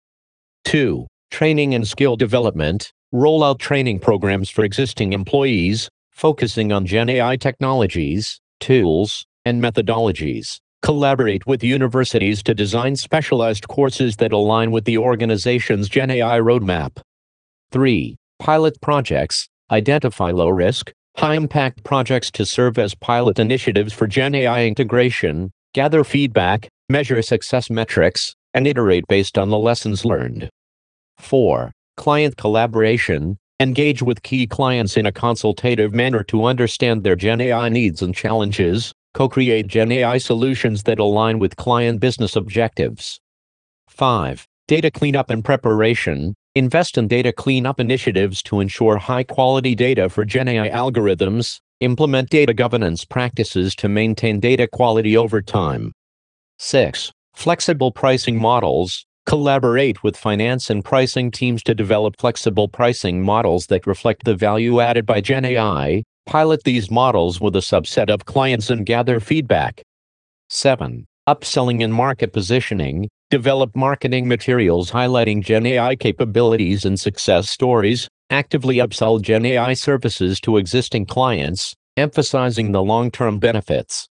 2. 0.66 1.06
Training 1.30 1.76
and 1.76 1.86
skill 1.86 2.16
development. 2.16 2.92
Roll 3.12 3.44
out 3.44 3.60
training 3.60 4.00
programs 4.00 4.50
for 4.50 4.64
existing 4.64 5.12
employees, 5.12 5.88
focusing 6.10 6.72
on 6.72 6.84
GenAI 6.84 7.38
technologies, 7.38 8.40
tools, 8.58 9.24
and 9.44 9.62
methodologies. 9.62 10.58
Collaborate 10.82 11.46
with 11.46 11.62
universities 11.62 12.42
to 12.42 12.52
design 12.52 12.96
specialized 12.96 13.68
courses 13.68 14.16
that 14.16 14.32
align 14.32 14.72
with 14.72 14.84
the 14.86 14.98
organization's 14.98 15.88
GenAI 15.88 16.42
roadmap. 16.42 17.00
3. 17.70 18.16
Pilot 18.40 18.80
projects. 18.80 19.48
Identify 19.70 20.32
low 20.32 20.48
risk, 20.48 20.92
high 21.16 21.36
impact 21.36 21.84
projects 21.84 22.30
to 22.32 22.44
serve 22.44 22.76
as 22.76 22.94
pilot 22.96 23.38
initiatives 23.38 23.92
for 23.92 24.08
GenAI 24.08 24.66
integration, 24.66 25.52
gather 25.74 26.02
feedback, 26.02 26.68
measure 26.88 27.22
success 27.22 27.70
metrics, 27.70 28.34
and 28.52 28.66
iterate 28.66 29.06
based 29.06 29.38
on 29.38 29.50
the 29.50 29.58
lessons 29.58 30.04
learned. 30.04 30.50
4. 31.18 31.72
Client 31.96 32.36
collaboration. 32.36 33.38
Engage 33.58 34.02
with 34.02 34.22
key 34.22 34.46
clients 34.46 34.96
in 34.98 35.06
a 35.06 35.12
consultative 35.12 35.94
manner 35.94 36.22
to 36.24 36.44
understand 36.44 37.02
their 37.02 37.16
GenAI 37.16 37.72
needs 37.72 38.02
and 38.02 38.14
challenges, 38.14 38.92
co 39.14 39.28
create 39.28 39.66
GenAI 39.66 40.20
solutions 40.22 40.82
that 40.82 40.98
align 40.98 41.38
with 41.38 41.56
client 41.56 42.00
business 42.00 42.36
objectives. 42.36 43.18
5. 43.88 44.46
Data 44.68 44.90
cleanup 44.90 45.30
and 45.30 45.42
preparation. 45.42 46.34
Invest 46.54 46.98
in 46.98 47.08
data 47.08 47.32
cleanup 47.32 47.80
initiatives 47.80 48.42
to 48.42 48.60
ensure 48.60 48.98
high 48.98 49.24
quality 49.24 49.74
data 49.74 50.10
for 50.10 50.26
GenAI 50.26 50.70
algorithms. 50.70 51.60
Implement 51.80 52.28
data 52.28 52.52
governance 52.52 53.06
practices 53.06 53.74
to 53.76 53.88
maintain 53.88 54.38
data 54.38 54.68
quality 54.70 55.16
over 55.16 55.40
time. 55.40 55.92
6. 56.58 57.10
Flexible 57.34 57.90
pricing 57.90 58.38
models. 58.38 59.05
Collaborate 59.26 60.04
with 60.04 60.16
finance 60.16 60.70
and 60.70 60.84
pricing 60.84 61.32
teams 61.32 61.60
to 61.64 61.74
develop 61.74 62.14
flexible 62.16 62.68
pricing 62.68 63.24
models 63.24 63.66
that 63.66 63.84
reflect 63.84 64.24
the 64.24 64.36
value 64.36 64.80
added 64.80 65.04
by 65.04 65.20
GenAI. 65.20 66.04
Pilot 66.26 66.62
these 66.62 66.92
models 66.92 67.40
with 67.40 67.56
a 67.56 67.60
subset 67.60 68.08
of 68.08 68.24
clients 68.24 68.70
and 68.70 68.86
gather 68.86 69.18
feedback. 69.18 69.82
7. 70.50 71.04
Upselling 71.28 71.82
and 71.82 71.92
market 71.92 72.32
positioning. 72.32 73.08
Develop 73.30 73.74
marketing 73.74 74.28
materials 74.28 74.92
highlighting 74.92 75.42
GenAI 75.42 75.98
capabilities 75.98 76.84
and 76.84 76.98
success 76.98 77.50
stories. 77.50 78.08
Actively 78.30 78.76
upsell 78.76 79.20
GenAI 79.20 79.76
services 79.76 80.40
to 80.42 80.56
existing 80.56 81.04
clients, 81.04 81.74
emphasizing 81.96 82.70
the 82.70 82.82
long 82.82 83.10
term 83.10 83.40
benefits. 83.40 84.06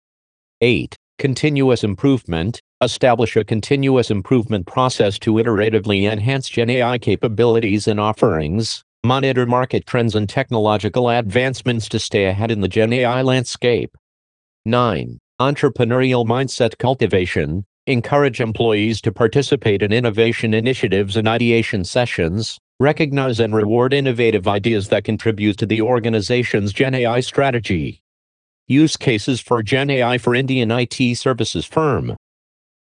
8. 0.62 0.96
Continuous 1.20 1.84
improvement. 1.84 2.60
Establish 2.84 3.38
a 3.38 3.46
continuous 3.46 4.12
improvement 4.12 4.68
process 4.68 5.18
to 5.20 5.36
iteratively 5.36 6.12
enhance 6.12 6.50
GenAI 6.50 7.02
capabilities 7.02 7.88
and 7.88 7.98
offerings. 7.98 8.84
Monitor 9.06 9.46
market 9.46 9.86
trends 9.86 10.16
and 10.16 10.28
technological 10.28 11.10
advancements 11.10 11.88
to 11.88 11.98
stay 11.98 12.26
ahead 12.26 12.52
in 12.52 12.60
the 12.60 12.68
GenAI 12.68 13.24
landscape. 13.24 13.98
9. 14.66 15.18
Entrepreneurial 15.40 16.26
mindset 16.26 16.78
cultivation. 16.78 17.64
Encourage 17.88 18.42
employees 18.42 19.00
to 19.00 19.14
participate 19.14 19.82
in 19.82 19.94
innovation 19.94 20.54
initiatives 20.54 21.16
and 21.16 21.26
ideation 21.26 21.86
sessions. 21.86 22.60
Recognize 22.82 23.40
and 23.40 23.56
reward 23.56 23.94
innovative 23.94 24.46
ideas 24.46 24.90
that 24.90 25.06
contribute 25.06 25.58
to 25.58 25.66
the 25.66 25.82
organization's 25.82 26.74
GenAI 26.74 27.24
strategy. 27.24 28.02
Use 28.68 28.98
cases 28.98 29.40
for 29.40 29.64
GenAI 29.64 30.20
for 30.20 30.36
Indian 30.36 30.70
IT 30.70 31.18
services 31.18 31.66
firm. 31.66 32.18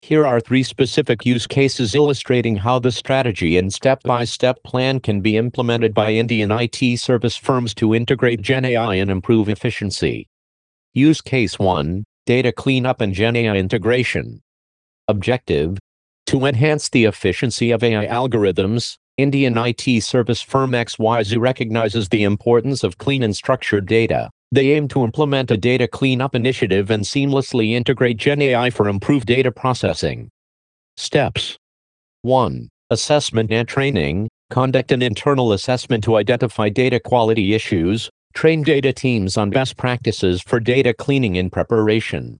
Here 0.05 0.27
are 0.27 0.41
three 0.41 0.65
specific 0.65 1.25
use 1.25 1.47
cases 1.47 1.95
illustrating 1.95 2.57
how 2.57 2.81
the 2.81 2.91
strategy 2.91 3.57
and 3.57 3.73
step-by-step 3.73 4.65
plan 4.65 4.99
can 4.99 5.21
be 5.21 5.37
implemented 5.37 5.95
by 5.95 6.11
Indian 6.11 6.51
IT 6.51 6.99
service 6.99 7.37
firms 7.37 7.73
to 7.75 7.95
integrate 7.95 8.43
GenAI 8.43 9.01
and 9.01 9.13
improve 9.13 9.49
efficiency. 9.49 10.27
Use 10.93 11.21
case 11.21 11.57
1, 11.57 12.03
data 12.27 12.51
cleanup 12.51 13.01
and 13.01 13.15
GenAI 13.15 13.57
integration. 13.57 14.43
Objective, 15.07 15.79
to 16.27 16.47
enhance 16.47 16.89
the 16.89 17.05
efficiency 17.05 17.71
of 17.71 17.85
AI 17.85 18.09
algorithms, 18.09 18.97
Indian 19.17 19.57
IT 19.57 20.03
service 20.03 20.43
firm 20.43 20.73
XYZ 20.73 21.39
recognizes 21.39 22.09
the 22.09 22.25
importance 22.25 22.83
of 22.83 22.99
clean 22.99 23.23
and 23.23 23.37
structured 23.37 23.87
data. 23.87 24.31
They 24.53 24.73
aim 24.73 24.87
to 24.89 25.03
implement 25.03 25.51
a 25.51 25.57
data 25.57 25.89
cleanup 25.89 26.35
initiative 26.35 26.91
and 26.91 27.05
seamlessly 27.05 27.73
integrate 27.73 28.19
GenAI 28.19 28.71
for 28.71 28.87
improved 28.87 29.27
data 29.27 29.51
processing. 29.51 30.29
Steps 30.99 31.57
1. 32.21 32.69
Assessment 32.91 33.51
and 33.51 33.67
training. 33.67 34.29
Conduct 34.51 34.93
an 34.93 35.01
internal 35.01 35.55
assessment 35.55 36.05
to 36.05 36.17
identify 36.17 36.69
data 36.69 37.01
quality 37.01 37.55
issues. 37.55 38.11
Train 38.35 38.63
data 38.63 38.93
teams 38.93 39.39
on 39.39 39.49
best 39.49 39.79
practices 39.79 40.43
for 40.43 40.61
data 40.61 40.93
cleaning 40.93 41.37
in 41.37 41.49
preparation. 41.49 42.39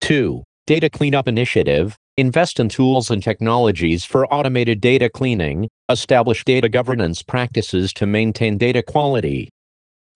2. 0.00 0.42
Data 0.66 0.90
Cleanup 0.90 1.28
Initiative. 1.28 1.94
Invest 2.16 2.58
in 2.58 2.68
tools 2.68 3.08
and 3.08 3.22
technologies 3.22 4.04
for 4.04 4.26
automated 4.34 4.80
data 4.80 5.08
cleaning. 5.08 5.68
Establish 5.88 6.42
data 6.44 6.68
governance 6.68 7.22
practices 7.22 7.92
to 7.92 8.04
maintain 8.04 8.58
data 8.58 8.82
quality. 8.82 9.48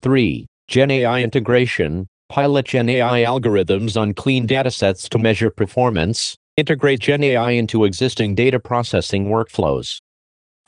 3. 0.02 0.46
GenAI 0.70 1.24
integration, 1.24 2.06
pilot 2.28 2.64
GenAI 2.64 3.26
algorithms 3.26 4.00
on 4.00 4.14
clean 4.14 4.46
datasets 4.46 5.08
to 5.08 5.18
measure 5.18 5.50
performance, 5.50 6.36
integrate 6.56 7.00
GenAI 7.00 7.58
into 7.58 7.82
existing 7.82 8.36
data 8.36 8.60
processing 8.60 9.26
workflows. 9.26 9.98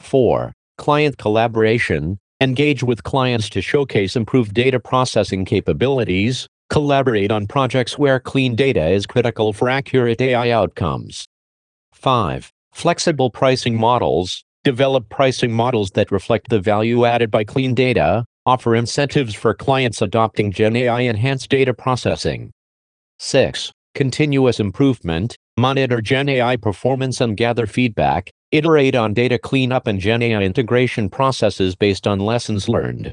4. 0.01 0.53
Client 0.77 1.19
collaboration, 1.19 2.19
engage 2.41 2.83
with 2.83 3.05
clients 3.05 3.49
to 3.51 3.63
showcase 3.63 4.17
improved 4.17 4.53
data 4.55 4.81
processing 4.81 5.45
capabilities, 5.45 6.49
collaborate 6.69 7.31
on 7.31 7.47
projects 7.47 7.97
where 7.97 8.19
clean 8.19 8.57
data 8.57 8.89
is 8.89 9.07
critical 9.07 9.53
for 9.53 9.69
accurate 9.69 10.21
AI 10.21 10.51
outcomes. 10.51 11.29
5. 11.93 12.51
Flexible 12.73 13.31
pricing 13.31 13.79
models, 13.79 14.43
develop 14.65 15.09
pricing 15.11 15.53
models 15.53 15.93
that 15.93 16.11
reflect 16.11 16.49
the 16.49 16.59
value 16.59 17.05
added 17.05 17.31
by 17.31 17.45
clean 17.45 17.73
data, 17.73 18.25
offer 18.45 18.75
incentives 18.75 19.35
for 19.35 19.55
clients 19.55 20.03
adopting 20.03 20.53
GenAI 20.53 21.09
enhanced 21.09 21.49
data 21.49 21.73
processing. 21.73 22.51
6. 23.19 23.73
Continuous 23.95 24.59
improvement, 24.59 25.37
monitor 25.57 25.99
GenAI 25.99 26.61
performance 26.61 27.21
and 27.21 27.37
gather 27.37 27.67
feedback, 27.67 28.31
iterate 28.51 28.95
on 28.95 29.15
data 29.15 29.39
cleanup 29.39 29.87
and 29.87 30.01
GenAI 30.01 30.45
integration 30.45 31.09
processes 31.09 31.77
based 31.77 32.07
on 32.07 32.19
lessons 32.19 32.69
learned. 32.69 33.13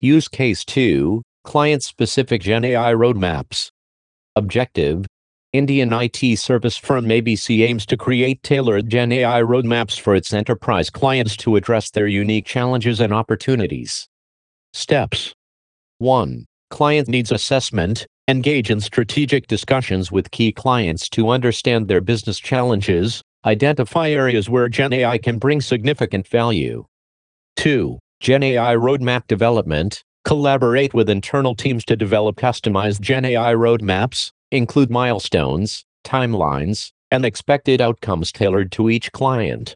Use 0.00 0.28
case 0.28 0.64
2, 0.64 1.22
client-specific 1.44 2.42
GenAI 2.42 2.94
roadmaps. 2.94 3.70
Objective, 4.36 5.06
Indian 5.52 5.92
IT 5.92 6.38
service 6.38 6.76
firm 6.76 7.06
ABC 7.06 7.66
aims 7.66 7.84
to 7.84 7.96
create 7.96 8.42
tailored 8.42 8.88
GenAI 8.88 9.44
roadmaps 9.44 10.00
for 10.00 10.14
its 10.14 10.32
enterprise 10.32 10.88
clients 10.88 11.36
to 11.38 11.56
address 11.56 11.90
their 11.90 12.06
unique 12.06 12.46
challenges 12.46 13.00
and 13.00 13.12
opportunities. 13.12 14.08
Steps 14.74 15.34
1. 15.98 16.46
Client 16.70 17.06
needs 17.06 17.30
assessment. 17.30 18.06
Engage 18.26 18.70
in 18.70 18.80
strategic 18.80 19.46
discussions 19.46 20.10
with 20.10 20.30
key 20.30 20.50
clients 20.50 21.10
to 21.10 21.28
understand 21.28 21.88
their 21.88 22.00
business 22.00 22.38
challenges, 22.38 23.20
identify 23.44 24.08
areas 24.08 24.48
where 24.48 24.70
GenAI 24.70 25.22
can 25.22 25.38
bring 25.38 25.60
significant 25.60 26.26
value. 26.26 26.86
2. 27.56 27.98
GenAI 28.22 28.78
roadmap 28.78 29.26
development. 29.26 30.02
Collaborate 30.24 30.94
with 30.94 31.10
internal 31.10 31.54
teams 31.54 31.84
to 31.84 31.94
develop 31.94 32.36
customized 32.36 33.00
GenAI 33.00 33.54
roadmaps, 33.54 34.30
include 34.52 34.90
milestones, 34.90 35.84
timelines, 36.02 36.92
and 37.10 37.26
expected 37.26 37.82
outcomes 37.82 38.32
tailored 38.32 38.72
to 38.72 38.88
each 38.88 39.12
client. 39.12 39.74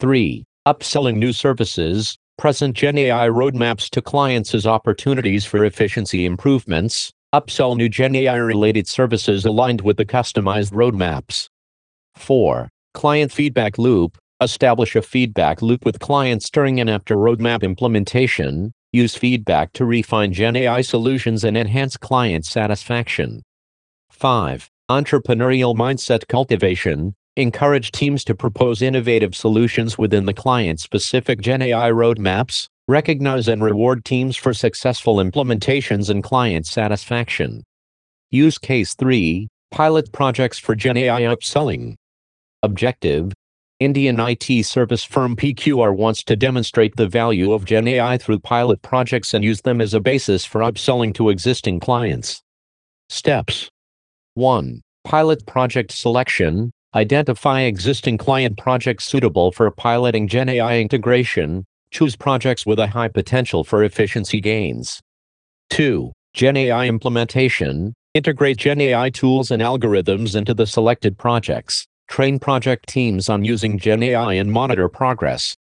3. 0.00 0.44
Upselling 0.66 1.16
new 1.16 1.32
services, 1.32 2.18
present 2.38 2.76
GenAI 2.76 3.28
roadmaps 3.30 3.90
to 3.90 4.00
clients 4.00 4.54
as 4.54 4.64
opportunities 4.64 5.44
for 5.44 5.64
efficiency 5.64 6.24
improvements, 6.24 7.12
upsell 7.34 7.76
new 7.76 7.90
GenAI 7.90 8.46
related 8.46 8.86
services 8.86 9.44
aligned 9.44 9.80
with 9.80 9.96
the 9.96 10.06
customized 10.06 10.72
roadmaps. 10.72 11.48
4. 12.14 12.68
Client 12.94 13.32
feedback 13.32 13.76
loop. 13.76 14.16
Establish 14.40 14.94
a 14.94 15.02
feedback 15.02 15.62
loop 15.62 15.84
with 15.84 15.98
clients 15.98 16.48
during 16.48 16.78
and 16.78 16.88
after 16.88 17.16
roadmap 17.16 17.64
implementation. 17.64 18.72
Use 18.92 19.16
feedback 19.16 19.72
to 19.72 19.84
refine 19.84 20.32
GenAI 20.32 20.86
solutions 20.86 21.42
and 21.42 21.56
enhance 21.56 21.96
client 21.96 22.46
satisfaction. 22.46 23.42
5. 24.10 24.70
Entrepreneurial 24.88 25.74
mindset 25.74 26.28
cultivation 26.28 27.14
encourage 27.38 27.92
teams 27.92 28.24
to 28.24 28.34
propose 28.34 28.82
innovative 28.82 29.32
solutions 29.34 29.96
within 29.96 30.26
the 30.26 30.34
client-specific 30.34 31.40
GenAI 31.40 31.92
roadmaps, 31.92 32.66
recognize 32.88 33.46
and 33.46 33.62
reward 33.62 34.04
teams 34.04 34.36
for 34.36 34.52
successful 34.52 35.16
implementations 35.16 36.10
and 36.10 36.24
client 36.24 36.66
satisfaction. 36.66 37.62
Use 38.32 38.58
Case 38.58 38.94
3, 38.94 39.46
Pilot 39.70 40.12
Projects 40.12 40.58
for 40.58 40.74
GenAI 40.74 41.32
Upselling. 41.32 41.94
Objective, 42.64 43.32
Indian 43.78 44.18
IT 44.18 44.66
service 44.66 45.04
firm 45.04 45.36
PQR 45.36 45.96
wants 45.96 46.24
to 46.24 46.34
demonstrate 46.34 46.96
the 46.96 47.06
value 47.06 47.52
of 47.52 47.64
GenAI 47.64 48.20
through 48.20 48.40
pilot 48.40 48.82
projects 48.82 49.32
and 49.32 49.44
use 49.44 49.60
them 49.60 49.80
as 49.80 49.94
a 49.94 50.00
basis 50.00 50.44
for 50.44 50.62
upselling 50.62 51.14
to 51.14 51.28
existing 51.28 51.78
clients. 51.78 52.42
Steps 53.08 53.70
1. 54.34 54.80
Pilot 55.04 55.46
project 55.46 55.92
selection, 55.92 56.72
Identify 56.94 57.62
existing 57.62 58.16
client 58.16 58.56
projects 58.56 59.04
suitable 59.04 59.52
for 59.52 59.70
piloting 59.70 60.26
GenAI 60.26 60.80
integration. 60.80 61.66
Choose 61.90 62.16
projects 62.16 62.64
with 62.64 62.78
a 62.78 62.86
high 62.86 63.08
potential 63.08 63.62
for 63.62 63.84
efficiency 63.84 64.40
gains. 64.40 64.98
2. 65.68 66.10
GenAI 66.34 66.88
implementation. 66.88 67.92
Integrate 68.14 68.56
GenAI 68.56 69.12
tools 69.12 69.50
and 69.50 69.60
algorithms 69.60 70.34
into 70.34 70.54
the 70.54 70.66
selected 70.66 71.18
projects. 71.18 71.86
Train 72.08 72.38
project 72.38 72.88
teams 72.88 73.28
on 73.28 73.44
using 73.44 73.78
GenAI 73.78 74.40
and 74.40 74.50
monitor 74.50 74.88
progress. 74.88 75.54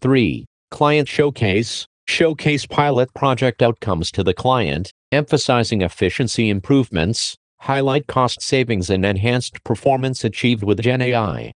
3. 0.00 0.46
Client 0.72 1.06
showcase. 1.06 1.86
Showcase 2.08 2.66
pilot 2.66 3.14
project 3.14 3.62
outcomes 3.62 4.10
to 4.12 4.24
the 4.24 4.34
client, 4.34 4.92
emphasizing 5.12 5.82
efficiency 5.82 6.50
improvements, 6.50 7.36
highlight 7.66 8.06
cost 8.06 8.40
savings 8.40 8.90
and 8.90 9.04
enhanced 9.04 9.64
performance 9.64 10.22
achieved 10.22 10.62
with 10.62 10.78
GenAI. 10.80 11.50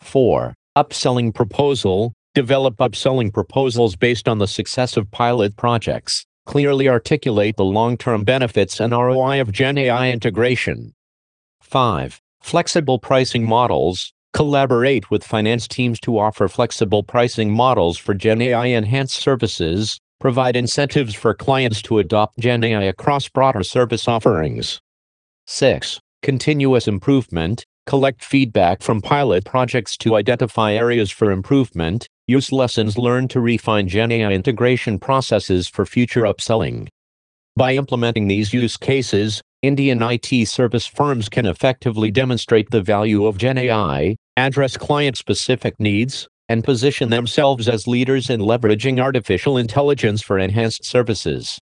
4. 0.00 0.54
Upselling 0.76 1.32
proposal. 1.32 2.12
Develop 2.34 2.76
upselling 2.78 3.32
proposals 3.32 3.94
based 3.94 4.28
on 4.28 4.38
the 4.38 4.48
success 4.48 4.96
of 4.96 5.08
pilot 5.12 5.56
projects. 5.56 6.26
Clearly 6.46 6.88
articulate 6.88 7.56
the 7.56 7.64
long-term 7.64 8.24
benefits 8.24 8.80
and 8.80 8.92
ROI 8.92 9.40
of 9.40 9.52
GenAI 9.52 10.12
integration. 10.12 10.92
5. 11.62 12.20
Flexible 12.42 12.98
pricing 12.98 13.46
models. 13.48 14.12
Collaborate 14.32 15.12
with 15.12 15.22
finance 15.22 15.68
teams 15.68 16.00
to 16.00 16.18
offer 16.18 16.48
flexible 16.48 17.04
pricing 17.04 17.52
models 17.52 17.96
for 17.96 18.16
GenAI 18.16 18.76
enhanced 18.76 19.16
services. 19.16 20.00
Provide 20.18 20.56
incentives 20.56 21.14
for 21.14 21.34
clients 21.34 21.80
to 21.82 22.00
adopt 22.00 22.40
GenAI 22.40 22.88
across 22.88 23.28
broader 23.28 23.62
service 23.62 24.08
offerings. 24.08 24.80
6. 25.48 26.00
Continuous 26.22 26.88
improvement. 26.88 27.64
Collect 27.86 28.24
feedback 28.24 28.82
from 28.82 29.00
pilot 29.00 29.44
projects 29.44 29.96
to 29.98 30.16
identify 30.16 30.72
areas 30.72 31.12
for 31.12 31.30
improvement. 31.30 32.08
Use 32.26 32.50
lessons 32.50 32.98
learned 32.98 33.30
to 33.30 33.40
refine 33.40 33.88
GenAI 33.88 34.34
integration 34.34 34.98
processes 34.98 35.68
for 35.68 35.86
future 35.86 36.22
upselling. 36.22 36.88
By 37.54 37.74
implementing 37.74 38.26
these 38.26 38.52
use 38.52 38.76
cases, 38.76 39.40
Indian 39.62 40.02
IT 40.02 40.48
service 40.48 40.86
firms 40.86 41.28
can 41.28 41.46
effectively 41.46 42.10
demonstrate 42.10 42.70
the 42.70 42.82
value 42.82 43.24
of 43.24 43.38
GenAI, 43.38 44.16
address 44.36 44.76
client 44.76 45.16
specific 45.16 45.78
needs, 45.78 46.26
and 46.48 46.64
position 46.64 47.08
themselves 47.10 47.68
as 47.68 47.86
leaders 47.86 48.30
in 48.30 48.40
leveraging 48.40 49.00
artificial 49.00 49.56
intelligence 49.56 50.22
for 50.22 50.40
enhanced 50.40 50.84
services 50.84 51.60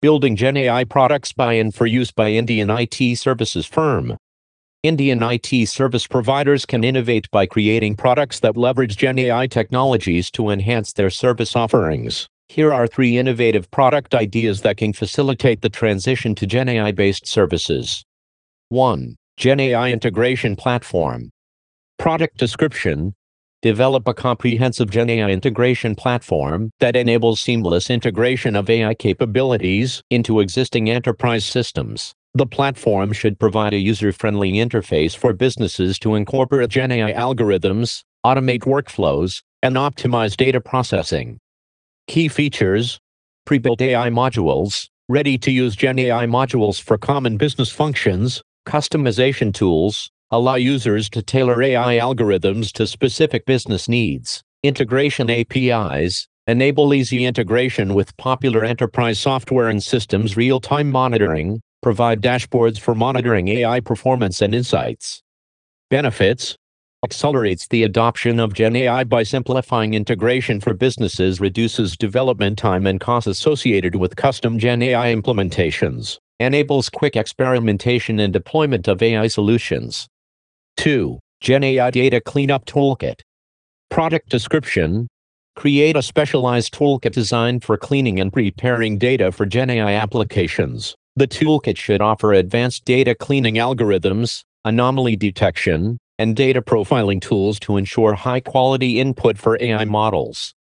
building 0.00 0.34
GenAI 0.34 0.88
products 0.88 1.32
by 1.32 1.54
and 1.54 1.74
for 1.74 1.84
use 1.86 2.10
by 2.10 2.30
Indian 2.30 2.70
IT 2.70 3.18
services 3.18 3.66
firm. 3.66 4.16
Indian 4.82 5.22
IT 5.22 5.68
service 5.68 6.06
providers 6.06 6.64
can 6.64 6.84
innovate 6.84 7.30
by 7.30 7.44
creating 7.44 7.96
products 7.96 8.40
that 8.40 8.56
leverage 8.56 8.96
GenAI 8.96 9.50
technologies 9.50 10.30
to 10.30 10.48
enhance 10.48 10.94
their 10.94 11.10
service 11.10 11.54
offerings. 11.54 12.26
Here 12.48 12.72
are 12.72 12.86
three 12.86 13.18
innovative 13.18 13.70
product 13.70 14.14
ideas 14.14 14.62
that 14.62 14.78
can 14.78 14.94
facilitate 14.94 15.60
the 15.60 15.68
transition 15.68 16.34
to 16.36 16.46
GenAI 16.46 16.94
based 16.94 17.26
services. 17.26 18.02
1. 18.70 19.16
GenAI 19.38 19.92
integration 19.92 20.56
platform. 20.56 21.28
Product 21.98 22.38
description 22.38 23.14
Develop 23.62 24.08
a 24.08 24.14
comprehensive 24.14 24.88
GenAI 24.88 25.30
integration 25.30 25.94
platform 25.94 26.70
that 26.80 26.96
enables 26.96 27.42
seamless 27.42 27.90
integration 27.90 28.56
of 28.56 28.70
AI 28.70 28.94
capabilities 28.94 30.02
into 30.08 30.40
existing 30.40 30.88
enterprise 30.88 31.44
systems. 31.44 32.14
The 32.32 32.46
platform 32.46 33.12
should 33.12 33.38
provide 33.38 33.74
a 33.74 33.78
user-friendly 33.78 34.52
interface 34.52 35.14
for 35.14 35.34
businesses 35.34 35.98
to 35.98 36.14
incorporate 36.14 36.70
GenAI 36.70 37.14
algorithms, 37.14 38.02
automate 38.24 38.62
workflows, 38.62 39.42
and 39.62 39.76
optimize 39.76 40.38
data 40.38 40.62
processing. 40.62 41.38
Key 42.06 42.28
features 42.28 42.98
Pre-built 43.44 43.82
AI 43.82 44.08
modules, 44.08 44.88
ready-to-use 45.10 45.76
GenAI 45.76 46.26
modules 46.26 46.80
for 46.80 46.96
common 46.96 47.36
business 47.36 47.68
functions, 47.70 48.40
customization 48.66 49.52
tools, 49.52 50.10
allow 50.32 50.54
users 50.54 51.10
to 51.10 51.22
tailor 51.22 51.60
AI 51.60 51.98
algorithms 51.98 52.70
to 52.72 52.86
specific 52.86 53.44
business 53.46 53.88
needs. 53.88 54.42
Integration 54.62 55.28
APIs 55.28 56.28
enable 56.46 56.94
easy 56.94 57.24
integration 57.24 57.94
with 57.94 58.16
popular 58.16 58.64
enterprise 58.64 59.18
software 59.18 59.68
and 59.68 59.82
systems 59.82 60.36
real-time 60.36 60.90
monitoring, 60.90 61.60
provide 61.82 62.20
dashboards 62.20 62.78
for 62.78 62.94
monitoring 62.94 63.48
AI 63.48 63.80
performance 63.80 64.40
and 64.40 64.54
insights. 64.54 65.22
Benefits 65.90 66.56
accelerates 67.04 67.66
the 67.68 67.82
adoption 67.82 68.38
of 68.38 68.52
GenAI 68.52 69.08
by 69.08 69.22
simplifying 69.22 69.94
integration 69.94 70.60
for 70.60 70.74
businesses, 70.74 71.40
reduces 71.40 71.96
development 71.96 72.58
time 72.58 72.86
and 72.86 73.00
costs 73.00 73.26
associated 73.26 73.96
with 73.96 74.16
custom 74.16 74.58
GenAI 74.58 75.14
implementations, 75.20 76.18
enables 76.38 76.88
quick 76.88 77.16
experimentation 77.16 78.20
and 78.20 78.32
deployment 78.32 78.86
of 78.86 79.02
AI 79.02 79.28
solutions. 79.28 80.08
2. 80.80 81.18
GenAI 81.44 81.92
Data 81.92 82.22
Cleanup 82.22 82.64
Toolkit. 82.64 83.20
Product 83.90 84.26
description 84.30 85.08
Create 85.54 85.94
a 85.94 86.00
specialized 86.00 86.72
toolkit 86.72 87.12
designed 87.12 87.62
for 87.62 87.76
cleaning 87.76 88.18
and 88.18 88.32
preparing 88.32 88.96
data 88.96 89.30
for 89.30 89.44
GenAI 89.44 90.00
applications. 90.00 90.94
The 91.16 91.28
toolkit 91.28 91.76
should 91.76 92.00
offer 92.00 92.32
advanced 92.32 92.86
data 92.86 93.14
cleaning 93.14 93.56
algorithms, 93.56 94.42
anomaly 94.64 95.16
detection, 95.16 95.98
and 96.18 96.34
data 96.34 96.62
profiling 96.62 97.20
tools 97.20 97.60
to 97.60 97.76
ensure 97.76 98.14
high 98.14 98.40
quality 98.40 99.00
input 99.00 99.36
for 99.36 99.58
AI 99.60 99.84
models. 99.84 100.54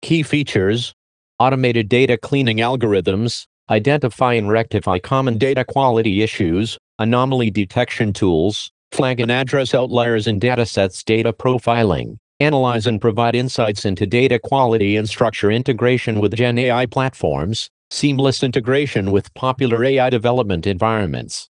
Key 0.00 0.22
features 0.22 0.94
Automated 1.38 1.90
data 1.90 2.16
cleaning 2.16 2.58
algorithms 2.58 3.44
identify 3.68 4.32
and 4.32 4.48
rectify 4.50 4.98
common 4.98 5.36
data 5.36 5.66
quality 5.66 6.22
issues, 6.22 6.78
anomaly 6.98 7.50
detection 7.50 8.14
tools, 8.14 8.70
flag 8.92 9.20
and 9.20 9.30
address 9.30 9.74
outliers 9.74 10.26
in 10.26 10.40
datasets 10.40 11.04
data 11.04 11.32
profiling, 11.32 12.16
analyze 12.40 12.86
and 12.86 13.00
provide 13.00 13.34
insights 13.34 13.84
into 13.84 14.06
data 14.06 14.38
quality 14.38 14.96
and 14.96 15.08
structure 15.08 15.50
integration 15.50 16.20
with 16.20 16.34
Gen 16.34 16.58
AI 16.58 16.86
platforms, 16.86 17.70
seamless 17.90 18.42
integration 18.42 19.10
with 19.10 19.32
popular 19.34 19.84
AI 19.84 20.10
development 20.10 20.66
environments. 20.66 21.48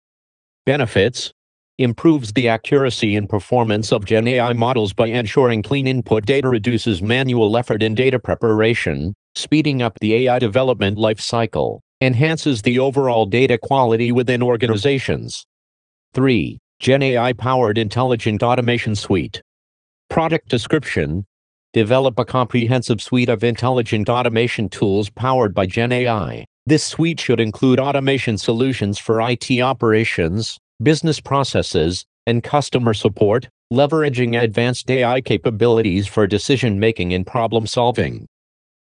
Benefits 0.66 1.32
improves 1.78 2.32
the 2.34 2.46
accuracy 2.48 3.16
and 3.16 3.28
performance 3.28 3.90
of 3.90 4.04
Gen 4.04 4.28
AI 4.28 4.52
models 4.52 4.92
by 4.92 5.06
ensuring 5.06 5.62
clean 5.62 5.86
input 5.86 6.26
data 6.26 6.48
reduces 6.48 7.00
manual 7.00 7.56
effort 7.56 7.82
in 7.82 7.94
data 7.94 8.18
preparation, 8.18 9.14
speeding 9.34 9.80
up 9.80 9.98
the 10.00 10.14
AI 10.14 10.38
development 10.38 10.98
lifecycle, 10.98 11.80
enhances 12.02 12.62
the 12.62 12.78
overall 12.78 13.24
data 13.24 13.56
quality 13.56 14.12
within 14.12 14.42
organizations. 14.42 15.46
3. 16.12 16.58
Gen 16.80 17.02
AI 17.02 17.34
powered 17.34 17.76
intelligent 17.76 18.42
automation 18.42 18.94
suite. 18.94 19.42
Product 20.08 20.48
description 20.48 21.26
Develop 21.74 22.18
a 22.18 22.24
comprehensive 22.24 23.02
suite 23.02 23.28
of 23.28 23.44
intelligent 23.44 24.08
automation 24.08 24.70
tools 24.70 25.10
powered 25.10 25.52
by 25.52 25.66
Gen 25.66 25.92
AI. 25.92 26.46
This 26.64 26.82
suite 26.82 27.20
should 27.20 27.38
include 27.38 27.78
automation 27.78 28.38
solutions 28.38 28.98
for 28.98 29.20
IT 29.20 29.60
operations, 29.60 30.56
business 30.82 31.20
processes, 31.20 32.06
and 32.26 32.42
customer 32.42 32.94
support, 32.94 33.46
leveraging 33.70 34.42
advanced 34.42 34.90
AI 34.90 35.20
capabilities 35.20 36.06
for 36.06 36.26
decision 36.26 36.80
making 36.80 37.12
and 37.12 37.26
problem 37.26 37.66
solving. 37.66 38.26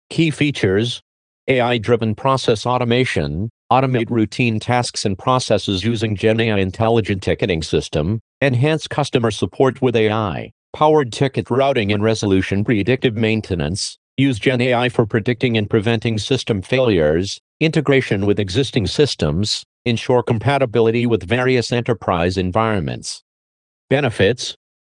Key 0.10 0.32
features 0.32 1.02
AI 1.48 1.78
driven 1.78 2.14
process 2.14 2.66
automation, 2.66 3.50
automate 3.72 4.10
routine 4.10 4.60
tasks 4.60 5.06
and 5.06 5.18
processes 5.18 5.84
using 5.84 6.16
GenAI 6.16 6.60
intelligent 6.60 7.24
ticketing 7.24 7.64
system, 7.64 8.20
enhance 8.42 8.88
customer 8.88 9.32
support 9.32 9.82
with 9.82 9.96
AI, 9.96 10.52
powered 10.74 11.12
ticket 11.12 11.50
routing 11.50 11.92
and 11.92 12.04
resolution 12.04 12.64
predictive 12.64 13.16
maintenance, 13.16 13.98
use 14.18 14.40
GenAI 14.40 14.92
for 14.92 15.06
predicting 15.06 15.58
and 15.58 15.70
preventing 15.70 16.18
system 16.18 16.62
failures, 16.62 17.40
integration 17.60 18.26
with 18.26 18.40
existing 18.40 18.88
systems, 18.88 19.64
ensure 19.84 20.22
compatibility 20.22 21.06
with 21.06 21.24
various 21.24 21.72
enterprise 21.72 22.38
environments. 22.38 23.24
Benefits 23.90 24.56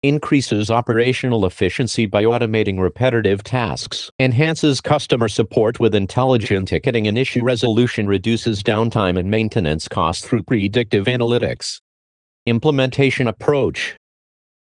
increases 0.07 0.71
operational 0.71 1.47
efficiency 1.47 2.07
by 2.07 2.25
automating 2.25 2.79
repetitive 2.79 3.43
tasks, 3.43 4.11
enhances 4.19 4.81
customer 4.81 5.29
support 5.29 5.81
with 5.81 5.95
intelligent 5.95 6.69
ticketing 6.69 7.07
and 7.07 7.19
issue 7.19 7.43
resolution, 7.43 8.07
reduces 8.07 8.63
downtime 8.63 9.19
and 9.19 9.31
maintenance 9.31 9.89
costs 9.89 10.27
through 10.27 10.43
predictive 10.43 11.07
analytics. 11.07 11.81
Implementation 12.47 13.27
approach 13.27 13.97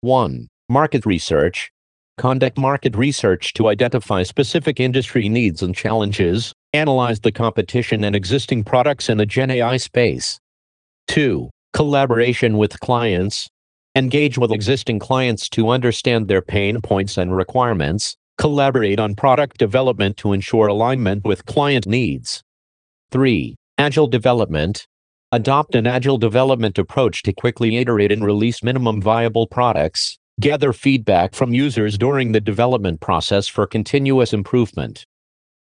1. 0.01 0.47
Market 0.69 1.05
research. 1.05 1.71
Conduct 2.17 2.58
market 2.58 2.95
research 2.95 3.53
to 3.53 3.67
identify 3.67 4.23
specific 4.23 4.79
industry 4.79 5.27
needs 5.27 5.62
and 5.62 5.75
challenges, 5.75 6.53
analyze 6.73 7.19
the 7.19 7.31
competition 7.31 8.03
and 8.03 8.15
existing 8.15 8.63
products 8.63 9.10
in 9.10 9.17
the 9.17 9.25
Gen 9.25 9.51
AI 9.51 9.77
space. 9.77 10.39
2. 11.10 11.49
Collaboration 11.73 12.58
with 12.58 12.79
clients, 12.79 13.47
engage 13.95 14.38
with 14.38 14.51
existing 14.51 14.99
clients 14.99 15.47
to 15.47 15.69
understand 15.69 16.27
their 16.27 16.41
pain 16.41 16.81
points 16.81 17.17
and 17.17 17.34
requirements, 17.34 18.17
collaborate 18.38 18.99
on 18.99 19.15
product 19.15 19.58
development 19.58 20.17
to 20.17 20.34
ensure 20.34 20.67
alignment 20.67 21.23
with 21.23 21.45
client 21.45 21.88
needs. 21.88 22.43
3. 23.12 23.55
Agile 23.77 24.08
development. 24.08 24.86
Adopt 25.31 25.75
an 25.75 25.88
agile 25.88 26.17
development 26.17 26.77
approach 26.77 27.23
to 27.23 27.31
quickly 27.31 27.77
iterate 27.77 28.12
and 28.12 28.25
release 28.25 28.62
minimum 28.62 29.01
viable 29.01 29.47
products. 29.47 30.19
Gather 30.41 30.73
feedback 30.73 31.34
from 31.34 31.53
users 31.53 31.97
during 31.97 32.34
the 32.34 32.41
development 32.41 32.99
process 32.99 33.47
for 33.47 33.65
continuous 33.65 34.34
improvement. 34.34 35.05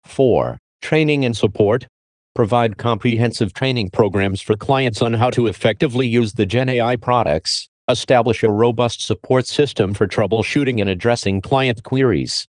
4. 0.03 0.57
Training 0.81 1.23
and 1.23 1.35
support. 1.35 1.87
Provide 2.35 2.77
comprehensive 2.77 3.53
training 3.53 3.89
programs 3.91 4.41
for 4.41 4.57
clients 4.57 5.01
on 5.01 5.13
how 5.13 5.29
to 5.29 5.47
effectively 5.47 6.05
use 6.05 6.33
the 6.33 6.45
Gen 6.45 6.67
AI 6.67 6.97
products 6.97 7.69
Establish 7.89 8.43
a 8.43 8.51
robust 8.51 9.01
support 9.01 9.47
system 9.47 9.93
for 9.93 10.07
troubleshooting 10.07 10.81
and 10.81 10.89
addressing 10.89 11.39
client 11.39 11.83
queries. 11.83 12.45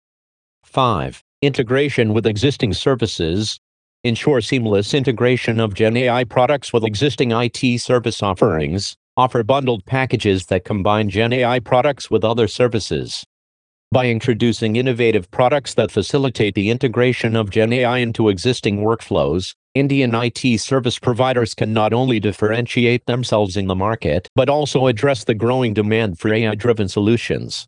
5. 0.65 1.23
Integration 1.43 2.15
with 2.15 2.27
existing 2.27 2.73
services. 2.73 3.61
Ensure 4.03 4.41
seamless 4.41 4.95
integration 4.95 5.61
of 5.61 5.75
GenAI 5.75 6.27
products 6.27 6.73
with 6.73 6.85
existing 6.85 7.33
IT 7.33 7.83
service 7.83 8.23
offerings. 8.23 8.97
Offer 9.19 9.43
bundled 9.43 9.85
packages 9.85 10.47
that 10.47 10.65
combine 10.65 11.11
GenAI 11.11 11.63
products 11.63 12.11
with 12.11 12.25
other 12.25 12.49
services. 12.49 13.23
By 13.93 14.07
introducing 14.07 14.77
innovative 14.77 15.31
products 15.31 15.75
that 15.75 15.91
facilitate 15.91 16.55
the 16.55 16.71
integration 16.71 17.37
of 17.37 17.51
GenAI 17.51 18.01
into 18.01 18.31
existing 18.31 18.79
workflows, 18.79 19.55
Indian 19.77 20.15
IT 20.15 20.59
service 20.59 20.99
providers 20.99 21.55
can 21.55 21.75
not 21.75 21.93
only 21.93 22.19
differentiate 22.19 23.05
themselves 23.05 23.59
in 23.59 23.67
the 23.67 23.75
market, 23.75 24.27
but 24.35 24.49
also 24.49 24.87
address 24.87 25.25
the 25.25 25.35
growing 25.35 25.75
demand 25.75 26.19
for 26.19 26.33
AI-driven 26.33 26.89
solutions. 26.89 27.67